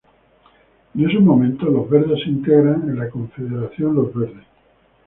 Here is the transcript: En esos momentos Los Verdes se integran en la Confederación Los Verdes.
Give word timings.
En 0.95 1.07
esos 1.07 1.21
momentos 1.21 1.71
Los 1.71 1.87
Verdes 1.87 2.23
se 2.23 2.29
integran 2.31 2.89
en 2.89 2.97
la 2.97 3.07
Confederación 3.11 3.93
Los 3.93 4.11
Verdes. 4.11 4.47